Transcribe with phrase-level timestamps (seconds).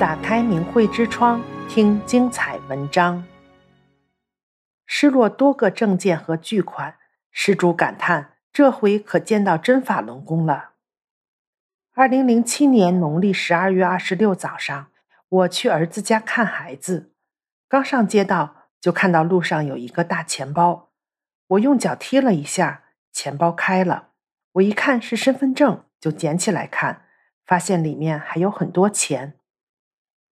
[0.00, 3.22] 打开明慧之窗，听精彩文章。
[4.86, 6.96] 失落多个证件和巨款，
[7.30, 10.70] 施主感叹：这回可见到真法轮功了。
[11.92, 14.86] 二零零七年农历十二月二十六早上，
[15.28, 17.12] 我去儿子家看孩子，
[17.68, 20.88] 刚上街道就看到路上有一个大钱包，
[21.48, 24.08] 我用脚踢了一下，钱包开了。
[24.52, 27.02] 我一看是身份证，就捡起来看，
[27.44, 29.34] 发现里面还有很多钱。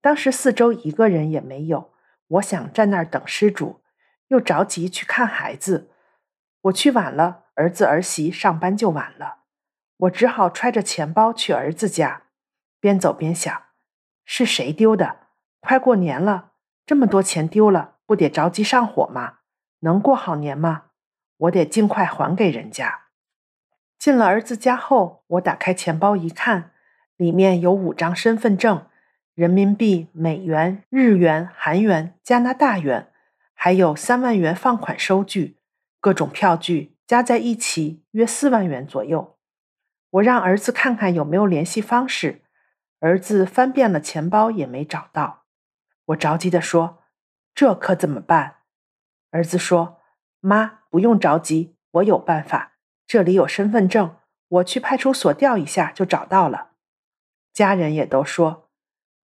[0.01, 1.93] 当时四周一个人也没有，
[2.27, 3.81] 我想站那儿等施主，
[4.27, 5.91] 又着急去看孩子。
[6.61, 9.39] 我去晚了，儿子儿媳上班就晚了，
[9.97, 12.23] 我只好揣着钱包去儿子家。
[12.79, 13.61] 边走边想，
[14.23, 15.27] 是谁丢的？
[15.59, 16.51] 快过年了，
[16.85, 19.39] 这么多钱丢了，不得着急上火吗？
[19.81, 20.83] 能过好年吗？
[21.37, 23.07] 我得尽快还给人家。
[23.97, 26.71] 进了儿子家后，我打开钱包一看，
[27.17, 28.88] 里面有五张身份证。
[29.39, 33.09] 人民币、美元、日元、韩元、加拿大元，
[33.53, 35.55] 还有三万元放款收据，
[36.01, 39.37] 各种票据加在一起约四万元左右。
[40.09, 42.41] 我让儿子看看有没有联系方式，
[42.99, 45.45] 儿子翻遍了钱包也没找到。
[46.07, 47.03] 我着急地说
[47.55, 48.57] ：“这可怎么办？”
[49.31, 50.01] 儿子说
[50.41, 52.73] ：“妈，不用着急，我有办法。
[53.07, 54.17] 这里有身份证，
[54.49, 56.71] 我去派出所调一下就找到了。”
[57.55, 58.65] 家人也都说。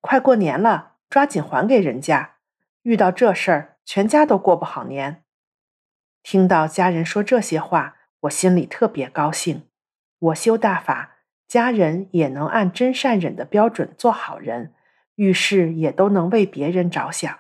[0.06, 2.36] 快过年了，抓紧还给人家。
[2.84, 5.24] 遇到这事儿，全家都过不好年。
[6.22, 9.68] 听到家人说这些话，我心里特别高兴。
[10.20, 11.16] 我修大法，
[11.48, 14.76] 家人也能按真善忍的标准做好人，
[15.16, 17.40] 遇事也都能为别人着想。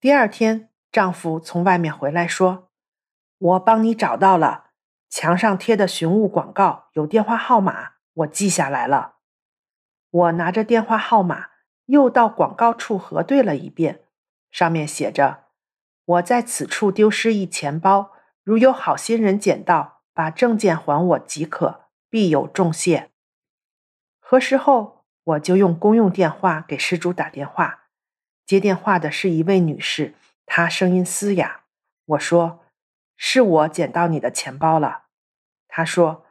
[0.00, 2.70] 第二天，丈夫从外面回来说
[3.38, 4.70] ：“我帮你找到了，
[5.08, 9.17] 墙上贴的寻物广告有电话号码，我记下来了。”
[10.10, 11.48] 我拿着电话号码，
[11.86, 14.04] 又到广告处核对了一遍，
[14.50, 15.44] 上面写着
[16.04, 18.12] ：“我在此处丢失一钱包，
[18.42, 23.10] 如有好心人捡到，把证件还我即可，必有重谢。”
[24.18, 27.84] 核实后，我就用公用电话给失主打电话。
[28.46, 30.14] 接电话的是一位女士，
[30.46, 31.64] 她声音嘶哑。
[32.06, 32.64] 我说
[33.14, 35.04] ：“是我捡到你的钱包了。”
[35.68, 36.24] 她说：“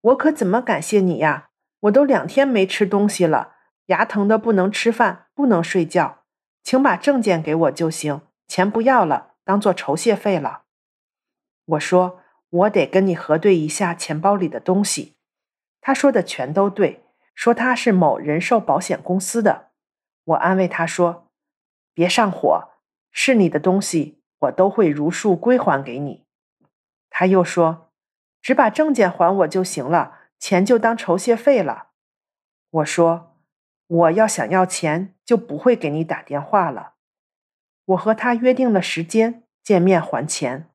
[0.00, 1.48] 我可怎么感谢你呀？”
[1.80, 3.54] 我都两天没吃东西了，
[3.86, 6.24] 牙疼的不能吃饭，不能睡觉，
[6.62, 10.62] 请把证件给我就行，钱不要了，当做酬谢费了。
[11.64, 12.20] 我说，
[12.50, 15.16] 我得跟你核对一下钱包里的东西。
[15.80, 17.04] 他说的全都对，
[17.34, 19.70] 说他是某人寿保险公司的。
[20.24, 21.28] 我安慰他说，
[21.94, 22.68] 别上火，
[23.10, 26.26] 是你的东西，我都会如数归还给你。
[27.08, 27.90] 他又说，
[28.42, 30.18] 只把证件还我就行了。
[30.40, 31.90] 钱就当酬谢费了。
[32.70, 33.36] 我说，
[33.86, 36.94] 我要想要钱，就不会给你打电话了。
[37.84, 40.70] 我和他约定了时间，见面还钱。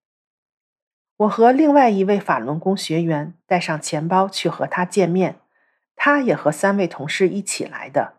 [1.17, 5.39] 我和另外一位法轮功学员带上钱包去和他见面，
[5.95, 8.17] 他也和三位同事一起来的。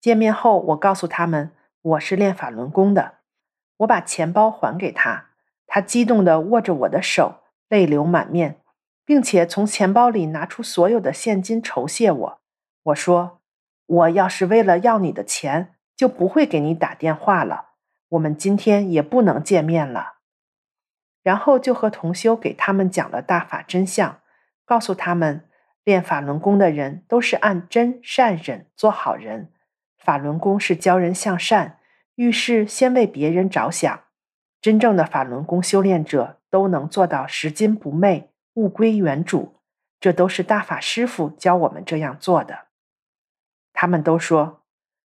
[0.00, 1.50] 见面后，我告诉他们
[1.82, 3.18] 我是练法轮功的。
[3.78, 5.30] 我把钱包还给他，
[5.66, 8.61] 他激动地握着我的手，泪流满面。
[9.04, 12.40] 并且从钱包里拿出所有的现金酬谢我。
[12.84, 13.40] 我说
[13.86, 17.70] ：“我要是为了要你的钱，就不会给你打电话了。
[18.10, 20.14] 我们今天也不能见面了。”
[21.22, 24.20] 然后就和同修给他们讲了大法真相，
[24.64, 25.48] 告诉他们
[25.84, 29.52] 练法轮功的人都是按真善忍做好人。
[29.96, 31.78] 法轮功是教人向善，
[32.16, 34.00] 遇事先为别人着想。
[34.60, 38.31] 真正的法轮功修炼者都能做到拾金不昧。
[38.54, 39.60] 物归原主，
[40.00, 42.66] 这都是大法师父教我们这样做的。
[43.72, 44.64] 他们都说，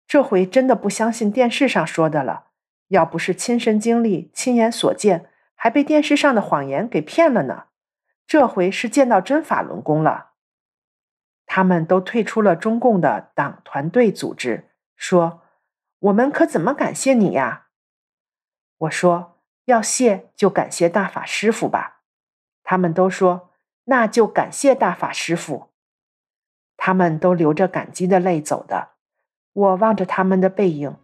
[0.06, 2.48] 这回真的不相信电视上说的了。
[2.88, 7.64] 要不是亲身经历、亲眼所见，还被电视上的谎言给骗了呢。
[8.26, 10.32] 这回是见到真法轮功了。
[11.46, 15.42] 他们都退出了中共的党团队组织，说
[16.00, 17.68] ：“我们可怎么感谢你呀？”
[18.78, 22.01] 我说：“要谢就感谢大法师父吧。”
[22.72, 23.50] 他们都说
[23.84, 25.64] ：“那就感谢大法师父。”
[26.78, 28.92] 他们都流着感激的泪走的。
[29.52, 30.96] 我望着他们的背影，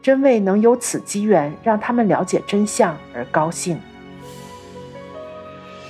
[0.00, 3.80] 真为能有此机缘让他们了解真相而高兴。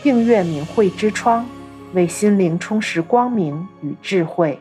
[0.02, 1.46] 订阅明慧之窗，
[1.92, 4.58] 为心灵充实光明与智慧。